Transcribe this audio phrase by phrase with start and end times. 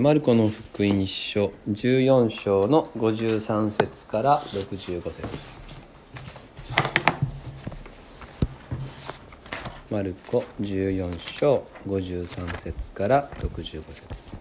[0.00, 5.60] マルコの福音書14章の53節から65節。
[9.90, 14.40] マルコ14章53節から65節。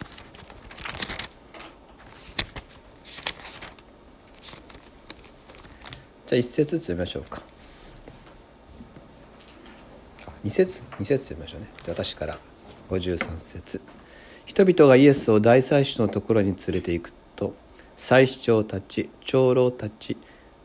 [6.25, 7.41] じゃあ一節ずつ読みましょうか。
[10.45, 11.67] 2節？2節読みましょうね。
[11.85, 12.39] 私から。
[12.89, 13.81] 53節。
[14.49, 17.53] 人々がイエスを大祭司のところに連れて行くと
[17.97, 20.17] 祭司長たち長老たち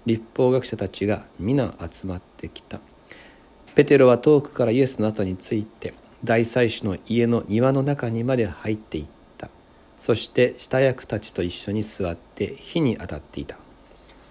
[0.06, 2.80] 立法学者たちが皆集まってきた。
[3.74, 5.92] ペテロは遠くからイエスの後について
[6.24, 9.50] 大祭司の家の庭の中にまで入っていった。
[10.00, 13.58] そして下役たちと一緒に座って火に当たっていた。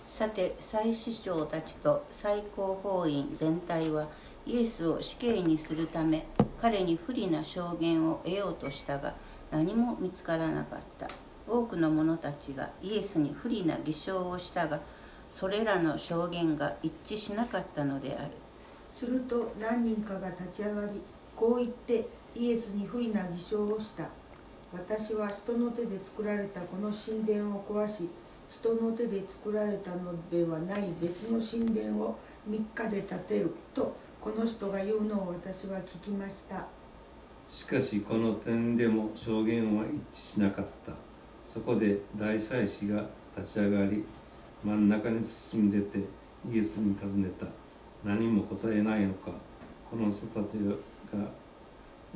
[0.08, 4.08] さて祭司長たちと最高法院全体は
[4.48, 6.26] イエスを死刑にするため
[6.60, 9.14] 彼に不利な証言を得ようとしたが
[9.54, 11.08] 何も見つからなかった。
[11.48, 14.80] 多くの者たちがイエスに不利な偽証をしたが
[15.38, 18.32] それらの証言が一致しなかったのである。
[18.92, 21.00] すると何人かが立ち上がり
[21.36, 24.10] こう言ってイエスに不利な偽証をした。
[24.74, 28.10] 私は人の手で作られたこの神殿を壊し
[28.50, 32.18] 人の手で作られたのではない別の神殿を
[32.50, 36.66] 3日で建てるとこの人が言うのを私は聞きました。
[37.50, 40.94] しかしこの点でも証言は一致しなかった。
[41.46, 43.06] そこで大祭司が
[43.38, 44.04] 立ち上がり
[44.64, 46.00] 真ん中に進んでて
[46.50, 47.46] イエスに尋ねた。
[48.04, 49.32] 何も答えないのか。
[49.90, 50.74] この人たちが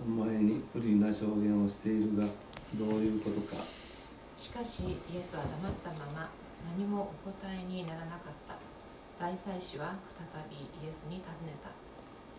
[0.03, 2.25] お前に不利な証言をしているが
[2.73, 3.63] どういうことか。
[4.37, 6.29] しかしイエスは黙ったまま
[6.77, 8.55] 何もお答えにならなかった。
[9.19, 11.86] 大祭司は再びイエスに尋ねた。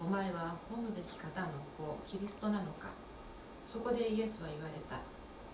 [0.01, 2.87] お前は褒むべき方の子キリストなのか？
[3.67, 5.03] そこでイエスは言われた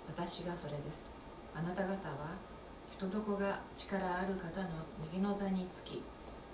[0.07, 1.09] 私がそれです。
[1.57, 2.37] あなた方は
[2.93, 6.03] 人どこが力ある方の右の座につき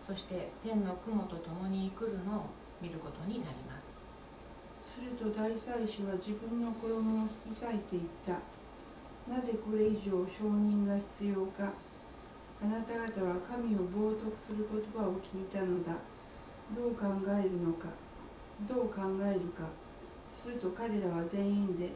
[0.06, 4.94] そして天の雲と共に来るのを見ることになります。
[4.94, 8.38] すると大祭司は自分の衣を引き裂いていった。
[9.26, 11.74] なぜこれ以上証人が必要か？
[12.62, 15.98] あなた方は神を冒涜する言葉を聞いたのだ。
[16.76, 17.88] どう考えるのか
[18.68, 19.64] どう考えるか
[20.42, 21.90] すると彼らは全員で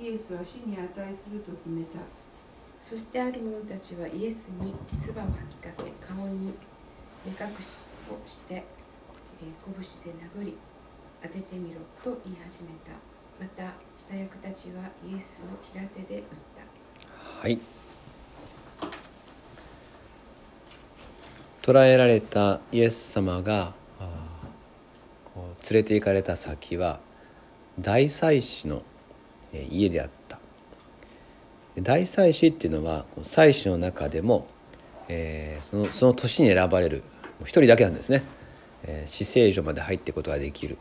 [0.00, 0.84] イエスは死に値
[1.14, 1.98] すると決めた。
[2.88, 6.54] そしてある者たちはイエスに唾を吐きかけ顔に
[7.26, 9.52] 目隠しをして、えー、
[10.02, 10.56] 拳で殴り
[11.22, 12.92] 当ててみろと言い始めた。
[13.38, 16.24] また下役たちはイエスを平手で撃っ
[16.56, 17.40] た。
[17.42, 17.58] はい。
[21.62, 23.77] 捕らえられたイエス様が
[25.70, 27.00] 連れて行かれた先は
[27.78, 28.82] 大祭司の
[29.52, 30.38] 家であった。
[31.80, 34.48] 大祭司っていうのは祭司の中でも、
[35.08, 37.02] えー、そのその年に選ばれる
[37.42, 38.24] 一人だけなんですね、
[38.82, 40.78] えー、死聖所まで入っていくことができる。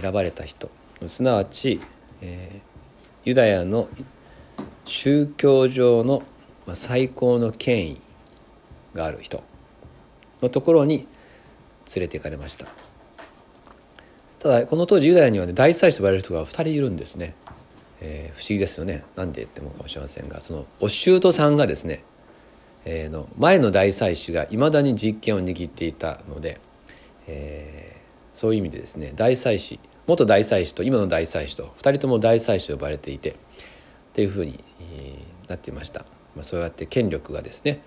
[0.00, 0.70] 選ばれた人。
[1.06, 1.80] すなわち、
[2.20, 3.88] えー、ユダヤの
[4.84, 6.22] 宗教上の
[6.74, 8.00] 最高の権威
[8.94, 9.44] がある人
[10.42, 11.06] のところに
[11.94, 12.66] 連れて行かれました。
[14.40, 17.34] ただこの当時ユダヤにはね大祭司と呼ばれる人が2人いるんですね、
[18.00, 19.04] えー、不思議ですよね。
[19.16, 22.04] なんでって思うかもしれませんがそのお舅さんがですね、
[22.84, 26.60] えー、の前の大祭司がいまだに実権を握っていたので、
[27.26, 33.34] えー、そういう意味でですね大祭司元大祭司と今の大祭司と2人とも大祭司と呼ばれていてっ
[34.14, 34.64] ていうふうに、
[35.48, 36.00] なっていました、
[36.34, 37.80] まあ、そうやって権力がですね、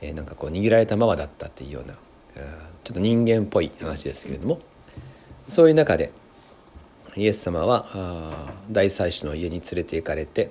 [0.00, 1.94] えー、なんかこう握られたままだったっていうような
[2.84, 4.60] ちょっと人間っぽい話ですけれども。
[5.48, 6.12] そういう中で
[7.16, 10.50] イエス様は大祭司の家に連れて行かれて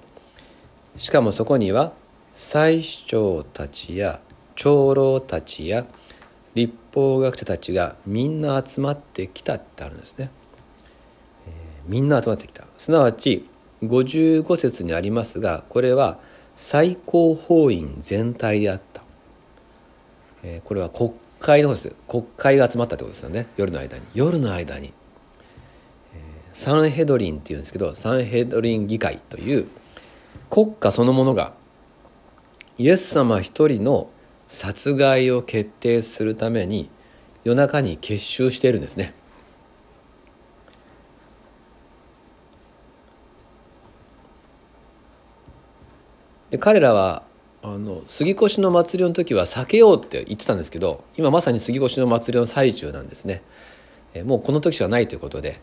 [0.97, 1.93] しかもそこには
[2.33, 4.19] 祭司長たちや
[4.55, 5.85] 長老たちや
[6.55, 10.31] 立法学者たちがみんな集まってきたってあるんですね、
[11.47, 11.53] えー、
[11.87, 12.65] みんな集まってきた。
[12.79, 13.47] すなわち
[13.83, 16.17] 55節にありますがこれは
[16.55, 19.03] 最高法院全体であった、
[20.41, 21.95] えー、これは国会の方です。
[22.07, 23.47] 国会が集まったってことですよね。
[23.57, 24.03] 夜の間に。
[24.13, 24.93] 夜の間に、
[26.57, 29.67] サンヘドリンっていうんですけどサンヘドリン議会という
[30.49, 31.53] 国家そのものが
[32.79, 34.09] イエス様一人の
[34.47, 36.89] 殺害を決定するために
[37.43, 39.13] 夜中に結集しているんですね。
[46.49, 47.21] で彼らは
[47.61, 53.43] あの杉越の祭りの時は避けようって言ってたんですけど今まさに杉越の祭りの最中なんですね、
[54.15, 55.59] えもうこの時しかないということで、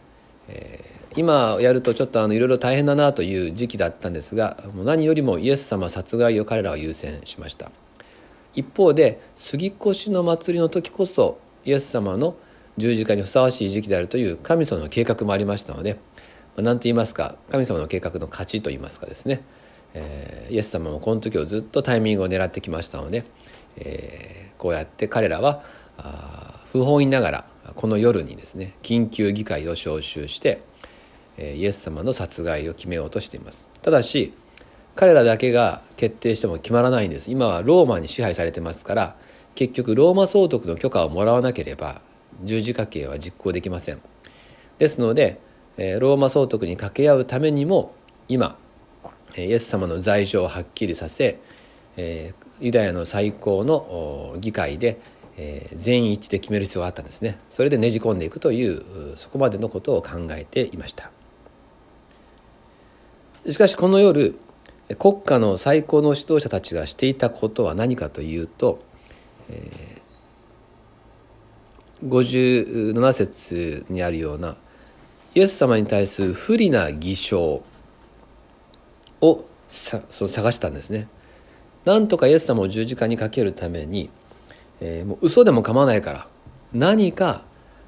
[0.49, 7.71] えー、今やるとちょっとあのいろいろ大変だなという時期だったんですがもう何よりもイエス様殺害を彼らは優先しました。
[8.55, 12.37] 一方で杉越の祭りの時こそイエス様の
[12.77, 15.99] 十字架にふさわしい時期であるという神様の計画もありましたので
[16.57, 19.43] 何と言いますか神様の計画の勝ちと言いますかですね、
[19.95, 23.25] えー、イエス様もこの時をずっとタイミングを狙ってきましたので、
[23.77, 25.63] えー、こうやって彼らは
[26.67, 27.45] 不本意ながら
[27.77, 30.63] この夜にですね緊急議会を招集して
[31.39, 33.69] イエス様の殺害を決めようとしています。
[33.83, 34.35] ただし
[34.95, 37.31] 彼らだけが決定しても決まらないんです。
[37.31, 39.17] 今はローマに支配されてますから
[39.55, 42.01] 結局ローマ総督の許可をもらわなければ
[42.43, 44.01] 十字架刑は実行できません。
[44.79, 45.41] ですので
[45.77, 47.95] ローマ総督に掛け合うためにも
[48.29, 48.57] 今
[49.37, 51.41] イエス様の罪状をはっきりさせ
[51.97, 55.01] ユダヤの最高の議会で
[55.37, 61.11] え全員一致で決める必要があったんですねそれでねじ込んでいくというそこまでのことを考えていました
[63.49, 64.39] しかしこの夜
[64.99, 68.83] 国家の最高の指導者たちがしていたことは何かというと、
[69.49, 74.57] えー、57節にあるような
[75.35, 77.65] イエス様に対する不利な偽証
[79.21, 81.09] をさそ探したんですね。
[81.85, 84.11] なんとかイエス様を十字架にかけるために、
[84.81, 86.29] えー、もう嘘でも構わないから
[86.73, 87.45] 何か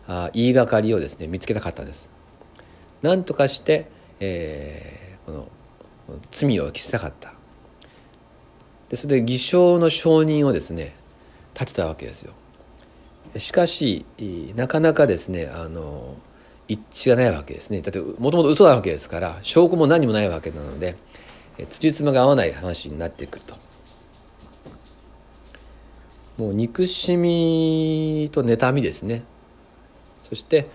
[0.06, 2.10] あ言いがかりをですね見つけたかったんです。
[3.02, 3.90] なんとかして、
[4.20, 5.48] えー、この
[6.30, 7.34] 罪を着せたかった。
[8.88, 10.94] でそれで偽証の証人をですね
[11.54, 12.32] 立てたわけですよ。
[13.36, 14.06] しかし
[14.54, 16.14] なかなかですねあの
[16.68, 17.80] 一致がないわけですね。
[17.80, 20.96] だってもともと嘘なわけですから証拠も何もないわけなので
[21.68, 23.56] 辻褄が合わない話になってくると。
[26.36, 29.24] もう憎しみと妬みですね。
[30.22, 30.68] そして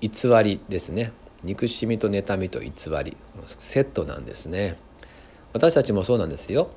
[0.00, 0.10] 偽
[0.42, 1.12] りですね。
[1.42, 2.70] 憎しみと妬みと偽
[3.02, 3.16] り。
[3.58, 4.76] セットなんですね。
[5.52, 6.70] 私たちもそうなんですよ。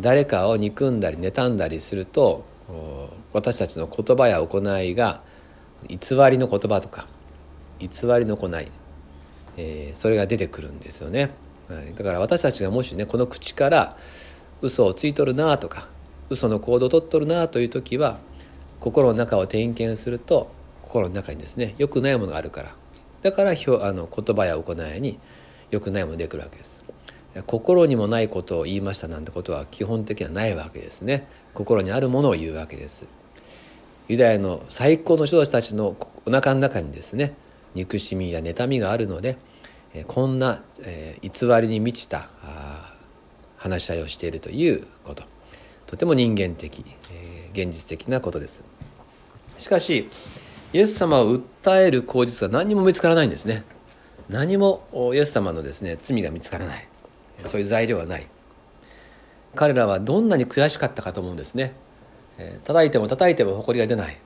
[0.00, 2.46] 誰かを憎んだり妬んだりすると
[3.34, 5.20] 私たちの言葉や行いが
[5.86, 5.98] 偽
[6.30, 7.06] りの言葉とか
[7.78, 8.68] 偽りの行い、
[9.58, 11.30] え、それが出てくるんですよね、
[11.68, 13.98] はい、だから私たちがもしねこの口から
[14.62, 15.88] 嘘をついとるなとか
[16.30, 18.18] 嘘の行動をとっとるなという時は
[18.80, 20.50] 心の中を点検すると
[20.82, 22.74] 心の中にですね良くないものがあるから。
[23.22, 23.54] だからあ
[23.92, 25.18] の言葉や行いに
[25.70, 26.84] 良くないものが出てくるわけです。
[27.46, 31.26] 心にもないことを言いましたなんてことは基本的にはないわけですね。
[31.52, 33.06] 心にあるものを言うわけです。
[34.08, 37.34] ユダヤの最高の指導者たちのお腹の中にですね
[37.74, 39.36] 憎しみや妬みがあるので
[40.06, 40.62] こんな、
[41.22, 41.30] 偽
[41.60, 42.28] りに満ちた
[43.56, 45.24] 話し合いをしているということ。
[45.86, 48.64] とても人間的、え現実的なことです。
[49.58, 50.10] しかし
[50.72, 53.64] イエス様を訴える口実が何も見つからないんですね。
[54.28, 56.88] 何もイエス様のですね罪が見つからない。
[57.44, 58.26] そういう材料がない。
[59.54, 61.74] 彼らはどんなに悔しかったかと思うんですね。
[62.64, 64.18] 叩いても叩いても誇りが出ない。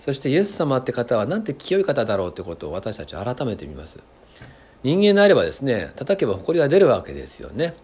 [0.00, 4.00] そしてイエス様って方はなんて清い方だろうということを私たちは改めて見ます。
[4.82, 7.74] 人間であればですね叩けば誇りが出るわけですよね、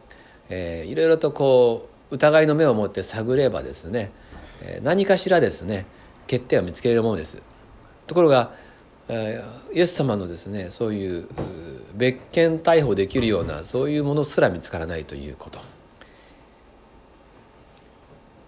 [0.48, 4.12] えー、いろいろとこう疑いの目を持って探ればですね
[4.82, 5.86] 何かしらですね
[6.22, 7.42] 欠点を見つけれるものです。
[8.06, 8.52] ところが
[9.08, 11.28] イエス様のですねそういう
[11.94, 15.60] 別件逮捕できるようなそういうものすら見つからないということ。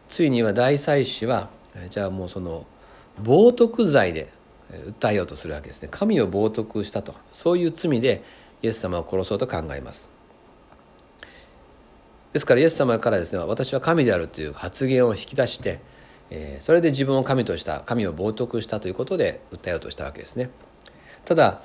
[0.08, 1.50] ついには大祭司は
[1.90, 2.64] じゃあもうその
[3.22, 4.32] 冒涜罪で
[5.00, 5.88] 訴えようとするわけですね。
[5.90, 7.14] 神を冒涜したと。
[7.32, 8.22] そういう罪で
[8.62, 10.08] イエス様を殺そうと考えます。
[12.36, 15.80] ですからイエス様からですね私は神であるという発言を引き出して
[16.30, 20.50] え、それで自分を神とした神を冒涜したということで訴えようとしたわけですね。
[21.24, 21.62] ただ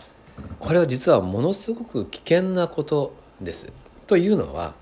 [0.60, 3.72] これは実はものすごく危険なことです。
[4.08, 4.74] というのは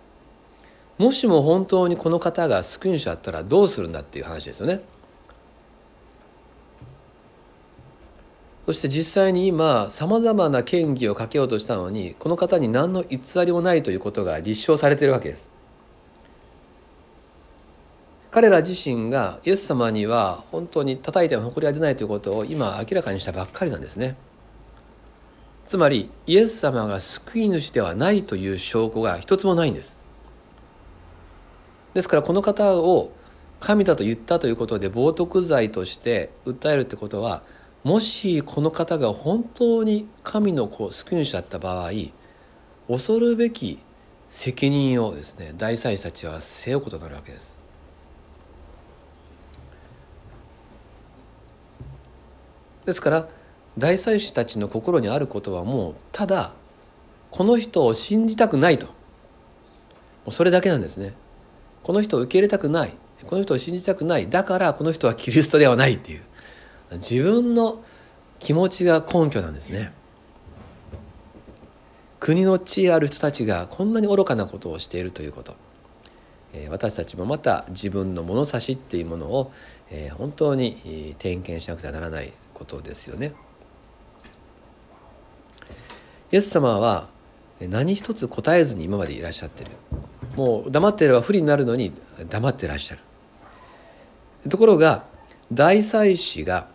[1.00, 4.82] もしも本当にこの方が救い主だったらどうするんだっていう話ですよね。
[8.66, 15.50] そして実際に今さまざまな嫌疑をかけようとしたのにこの方に何の偽りもないということが立証されているわけです。
[18.32, 24.16] 彼ら自身がイエス様には本当に叩いても誇りが出ないということを今明らかにしたばっかりなんですね。
[25.66, 30.00] つまりイエス様が救い主ではないという証拠が一つもないんです。
[31.94, 33.12] ですからこの方を
[33.60, 37.44] 神だと言ったということで冒涜罪として訴えるってことは
[37.84, 41.92] もしこの方が本当に神の子救い主だった場合
[42.88, 43.80] 恐るべき
[44.30, 47.59] 責任をですね大祭司たちは背負うことになるわけです。
[52.86, 53.28] ですから
[53.78, 56.54] 大祭司たちの心にあることはもうただ
[57.32, 58.88] この人を信じたくないと。
[58.88, 58.92] も
[60.28, 61.14] うそれだけなんですね。
[61.84, 62.94] この人を受け入れたくない。
[63.26, 64.28] この人を信じたくない。
[64.28, 66.22] だからこの人はキリストではないっていう。
[66.94, 67.84] 自分の
[68.40, 69.94] 気持ちが根拠なんですね。
[72.20, 75.56] 国の地位ある人たちがこんなに愚かなことをしているということ。
[76.70, 79.52] 私たちもまた自分の物差しっていうものを
[80.18, 82.34] 本当に点検しなくてはならない。
[82.60, 83.34] ことですよね。
[86.32, 87.08] イエス様は
[87.60, 89.72] 何一つ答えずに今までいらっしゃってる。
[90.36, 91.92] もう黙っていれば不利になるのに
[92.30, 93.02] 黙っていらっしゃる。
[94.50, 95.06] ところが
[95.52, 96.68] 大祭司が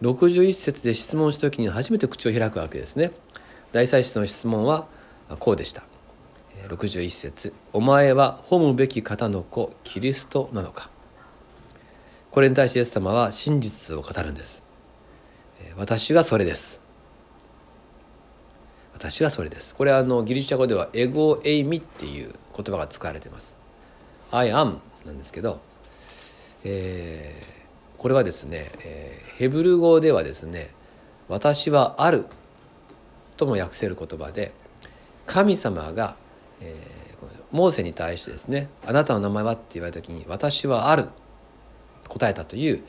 [0.00, 3.10] 61節で質問した時に初めて口を開くわけですね。
[3.72, 4.86] 大祭司の質問は
[5.38, 5.84] こうでした。
[6.68, 10.90] 61節お前は褒むべき方の子キリストなのか?」
[12.30, 14.67] これに対してイエス様は真実を語るんです。
[15.76, 16.80] 私がそれです
[18.94, 23.56] 私がそれですこれはあのギリシャ語ではエゴエイミっていう言葉が使われてます
[24.32, 25.60] I am なんですけど、
[26.64, 30.70] えー、これはですね、えー、ヘブル語ではですね
[31.28, 32.26] 私はある
[33.36, 34.52] とも訳せる言葉で
[35.26, 36.16] 神様が、
[36.60, 41.06] えー、モーセに対してですね「あなたの名前は?」って言われた時に「私はある」
[42.08, 42.82] 答えたという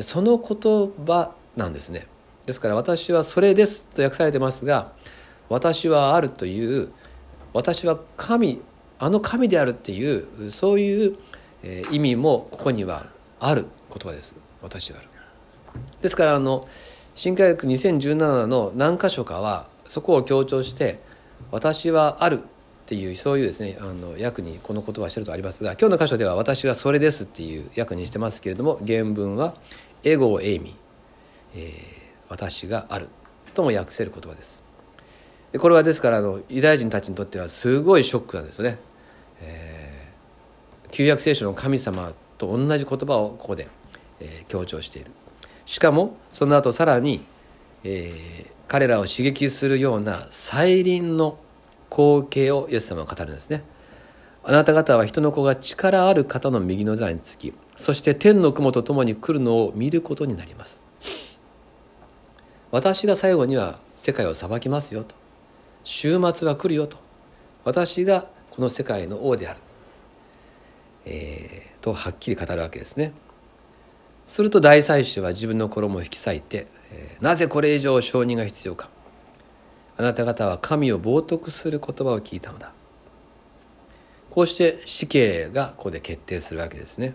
[0.00, 2.06] その言葉なんですね。
[2.44, 4.92] ですから「私はそれです」と訳されてますが
[5.48, 6.90] 「私はある」という
[7.52, 8.60] 私は神
[8.98, 11.16] あの神であるっていうそういう
[11.90, 13.06] 意味もここには
[13.40, 14.34] ある言葉です。
[14.62, 15.08] 私はある。
[16.00, 16.66] ですからあの
[17.14, 21.00] 新科学2017の何箇所かはそこを強調して
[21.50, 22.40] 「私はある」っ
[22.86, 29.54] ていうそういうですねあの訳にこの言葉をしてるとありますが今日の箇所では「私はそれです」っていう訳にしてますけれども原文は
[30.04, 30.76] 「エゴエイミ」
[31.56, 31.72] え
[32.28, 33.08] 「私がある」
[33.54, 34.62] とも訳せる言葉です。
[35.52, 38.78] でこれはですからあのユダヤ人たちにとってはすごいショックなんですね。
[39.40, 43.68] えー、旧約聖書の神様と同じ言葉をここで、
[44.20, 45.10] えー、強調している。
[45.64, 47.24] しかもその後さらに、
[47.84, 51.38] えー、彼らを刺激するような再臨の
[51.90, 53.62] 光景をイエス様は語るんですね。
[54.48, 60.85] あなた方は人の子が力ある方の右の座につきそして天の雲と共に来るのを見ることになります
[62.76, 65.14] 私が最後には世界を裁きますよと。
[65.82, 66.98] 終末は来るよと。
[67.64, 69.60] 私がこの世界の王である、
[71.06, 73.14] えー、とはっきり語るわけですね。
[74.26, 78.90] すると大祭司は自分の衣を引き裂いて、えー、なぜこれ以上承認が必要か。
[79.96, 82.72] あなた方は神を冒涜する言葉を聞いたのだ。
[84.28, 87.14] こうして死刑がここで決定するわけですね。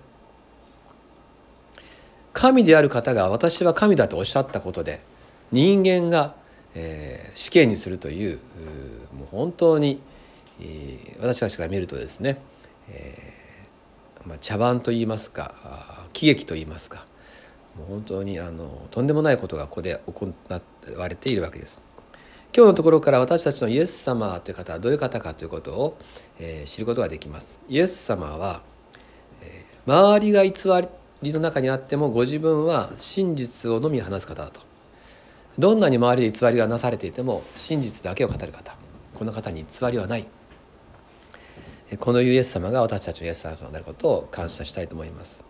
[2.34, 5.11] 神である方が私は神だとおっしゃったことで
[5.52, 6.36] 人間が、
[6.76, 8.40] えー、死刑にするという
[9.14, 10.02] もう本当に、
[10.62, 12.42] えー、私たちが見るとですね、
[12.90, 15.54] えーまあ、茶番といいますか
[16.14, 17.06] 喜劇といいますか
[17.78, 20.30] もう本当にあのとんでもないことがここで行
[20.98, 21.82] われているわけです。
[22.54, 25.98] 今日のところから私たちのイエス様という方はどういう方かということを、
[26.38, 27.62] えー、知ることができます。
[27.70, 28.62] イエス様は、
[29.42, 30.52] えー、周りが偽
[31.22, 34.71] りの中にあってもご自分は真実をのみ話す方だと。
[35.60, 38.76] どんなに周りで偽りがなされていても真実だけを語る方
[39.14, 40.26] この方に偽りはない。
[42.00, 45.46] このイエス様が私たちのイエス様となることを感謝したいと思います。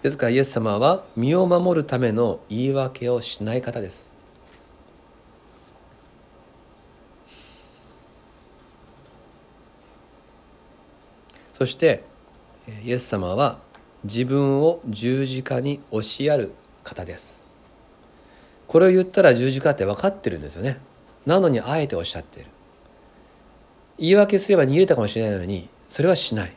[0.00, 4.08] ですからイエス様は身を守るための言い訳をしない方です。
[11.52, 12.02] そして
[12.82, 13.58] イエス様は
[14.04, 16.52] 自分を十字架に押しやる
[16.82, 17.43] 方です。
[18.74, 20.80] これを言ったら十字架って分かってるんですよね。
[21.26, 22.50] なのにあえておっしゃっている。
[24.00, 26.52] 言い訳すれば逃げたかもしれないのにそれはしない。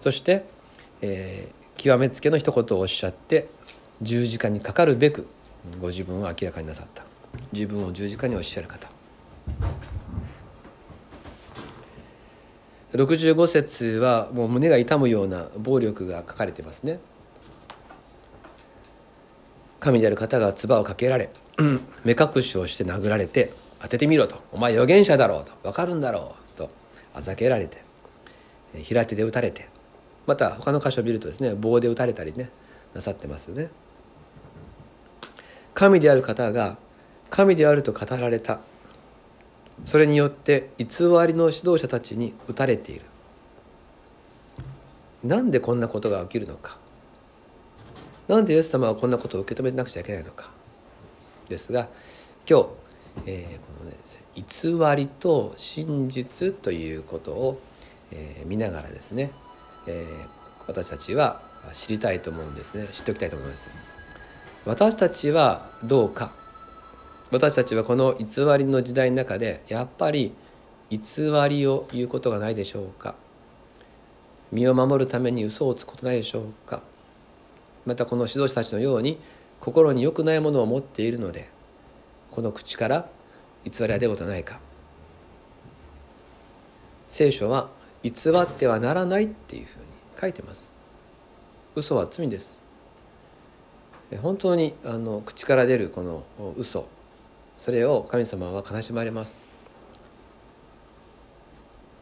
[0.00, 0.44] そして、
[1.00, 3.48] えー、極めつけの一言をおっしゃって
[4.02, 5.26] 十字架にかかるべく
[5.80, 7.04] ご自分を明らかになさった。
[7.54, 8.86] 自分を十字架におっしゃる方。
[12.92, 17.00] 65節はもう胸が痛むような暴力が書かれてますね。
[19.84, 21.28] 神である方が唾をかけられ
[22.04, 24.42] 目隠しをして殴られて当ててみろと。
[24.50, 25.52] お前預言者だろうと。
[25.62, 26.70] 分かるんだろうと。
[27.12, 27.82] あざけられて
[28.82, 29.68] 平手で打たれて。
[30.26, 32.48] また他の箇所を見るとですね棒で打たれたりね
[32.94, 33.68] なさってますよね。
[35.74, 36.78] 神である方が
[37.28, 38.60] 神であると語られた。
[39.84, 40.88] それによって偽り
[41.34, 43.02] の指導者たちに打たれている。
[45.22, 46.78] なんでこんなことが起きるのか。
[48.28, 50.50] なんでイエス様はこんなことを受け止めなくちゃいけないのか。
[51.48, 51.88] ですが
[52.48, 52.66] 今日、
[53.26, 53.96] えー、このね
[54.34, 57.60] 偽りと真実ということを、
[58.10, 59.30] えー、見ながらですね、
[59.86, 60.26] えー、
[60.66, 62.88] 私たちは知りたいと思うんですね。
[62.92, 63.70] 知っておきたいと思います。
[64.64, 66.32] 私たちはどうか。
[67.30, 68.26] 私たちはこの偽
[68.58, 70.32] りの時代の中でやっぱり
[70.90, 70.98] 偽
[71.48, 73.14] りを言うことがないでしょうか。
[74.52, 76.80] 身を守るために嘘をつくことないでしょうか。
[77.86, 79.18] またこの指導者たちのように
[79.60, 81.48] 心に良くないものを持っているので
[82.30, 83.08] この口から
[83.64, 84.58] 偽りは出ることないか。
[87.08, 87.70] 聖書は
[88.02, 89.84] 偽ってはならないっていうふうに
[90.20, 90.72] 書いてます。
[91.74, 92.60] 嘘は罪です。
[94.20, 96.24] 本当にあの口から出るこの
[96.56, 96.88] 嘘。
[97.56, 99.40] それを神様は悲しまれます。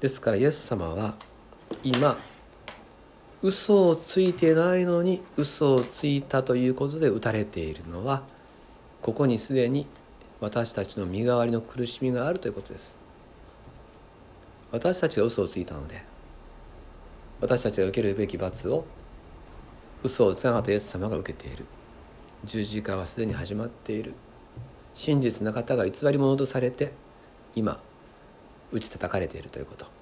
[0.00, 1.14] ですからイエス様は
[1.84, 2.16] 今
[3.42, 8.22] 嘘をついてないのに嘘をついたということで打たれているのは
[9.00, 9.86] ここにすでに
[10.40, 12.98] 私たちの身代わりの苦しみがあるということです。
[14.70, 16.02] 私たちが嘘をついたので
[17.40, 18.84] 私たちが受けるべき罰を
[20.04, 21.64] 嘘をつかなかったイエス様が受けている。
[22.44, 24.14] 十字架はすでに始まっている。
[24.94, 26.92] 真実な方が偽り者とされて
[27.54, 27.80] 今
[28.72, 30.01] 打ち叩かれているということ。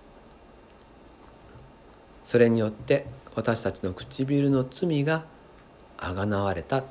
[2.30, 5.24] それによって私たちの唇の罪が
[5.98, 6.84] あがなわれた。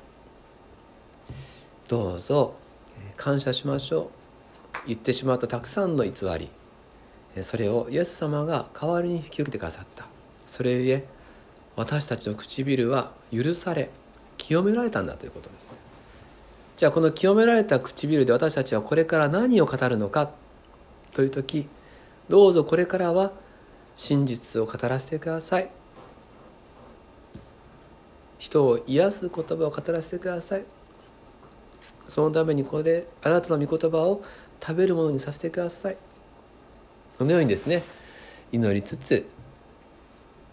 [1.88, 2.56] どうぞ
[3.16, 4.12] 感謝しましょ
[4.84, 4.88] う。
[4.88, 6.50] 言ってしまったたくさんの偽り。
[7.42, 10.08] それをイエス様が代わりに引き受けてくださった。
[10.46, 11.06] それゆえ
[11.78, 13.92] 私たちの唇は許され
[14.36, 15.72] 清められたんだということですね。
[16.76, 20.32] じゃあこの清められた唇で私たちはこれから何を語るのか。
[21.14, 21.70] という時
[22.28, 23.32] どうぞこれからは
[24.00, 25.70] 真実を語らせてください。
[28.38, 30.64] 人を癒す言葉を語らせてください。
[32.08, 34.22] そのためにこれであなたの御言葉を
[34.62, 35.98] 食べるものにさせてください。
[37.18, 37.84] このようにですね
[38.54, 39.28] 祈りつつ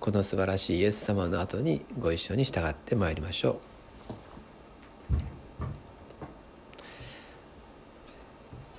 [0.01, 3.57] この素晴らしいイエス様の後にご一緒に従ってまいりましょう。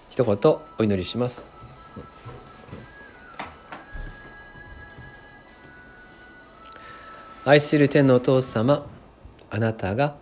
[0.09, 1.56] 一言お祈りします。
[7.47, 8.85] 愛する天のお父様
[9.49, 10.17] あなたが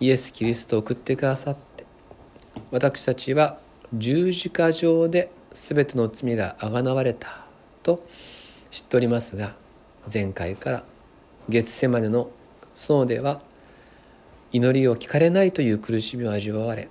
[0.00, 1.86] イエス・キリストを送ってくださって
[2.72, 3.60] 私たちは
[3.94, 7.44] 十字架上で全ての罪があがなわれた
[7.84, 8.04] と
[8.72, 9.54] 知っておりますが
[10.12, 10.82] 前回から
[11.48, 12.30] 月世までの
[12.74, 13.40] 園では
[14.50, 16.88] 祈りを聞かれないという苦しみを味わわれ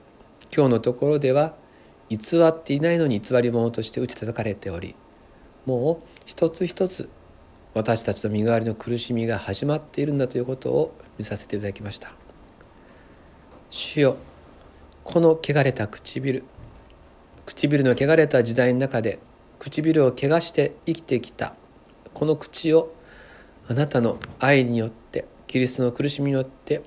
[0.55, 1.53] 今日のところでは
[2.07, 4.95] 偽っていないのに偽り者として打ち叩かれており
[5.65, 7.09] もう一つ一つ
[7.73, 12.11] 私たちの身代わりの苦しみが始まっているんだということを見させていただきました。
[13.69, 14.17] 主よ
[15.03, 16.43] この汚れた唇
[17.45, 19.19] 唇の汚れた時代の中で
[19.59, 21.55] 唇を汚して生きてきた
[22.13, 22.93] この口を
[23.69, 26.81] あなたの愛によってキリストの苦しみによって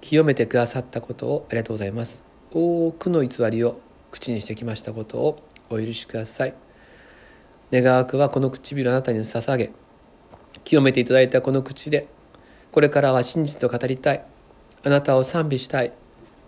[0.00, 2.22] 清めてくださったことをありがとうございます。
[2.50, 6.54] 多くの偽りを口にしてきましたことをお許しください。
[7.72, 9.72] 願わくはこの唇をあなたに捧げ
[10.68, 12.08] 清めていただいたこの口で
[12.72, 14.22] これからは真実を語りたい。
[14.84, 15.94] あなたを賛美したい。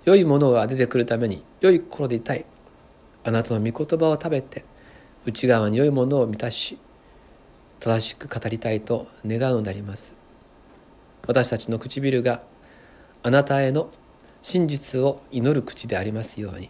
[0.05, 2.45] 良いものが出てくるために良い心でいたい。
[3.25, 4.67] あなたの御言葉を食べて
[5.25, 6.79] 内側に良いものを満たし
[7.81, 10.15] 正しく語りたいと願うのであります。
[11.27, 12.43] 私たちの唇が
[13.23, 13.91] あなたへの
[14.43, 16.69] 真実を祈る口でありますように。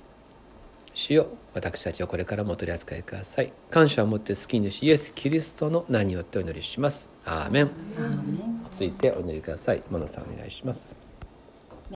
[1.00, 3.52] 主よ私たちはこれからもお取り扱いください。
[3.70, 7.08] 感謝を持って好きにしイエス・キリストの名によってお祈りします。
[7.24, 7.70] アーメン。
[8.70, 9.82] ついてお祈りください。
[9.90, 11.09] 真野さんお願いします